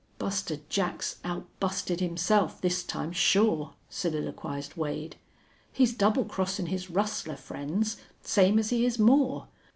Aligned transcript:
"Buster 0.17 0.57
Jack's 0.67 1.17
outbusted 1.23 1.99
himself 1.99 2.59
this 2.59 2.81
time, 2.81 3.11
sure," 3.11 3.75
soliloquized 3.87 4.75
Wade. 4.75 5.15
"He's 5.71 5.93
double 5.93 6.25
crossin' 6.25 6.65
his 6.69 6.89
rustler 6.89 7.35
friends, 7.37 7.97
same 8.23 8.57
as 8.57 8.71
he 8.71 8.83
is 8.83 8.97
Moore. 8.97 9.47